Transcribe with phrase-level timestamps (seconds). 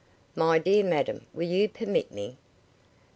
[0.35, 2.37] My dear madam, will you permit me?"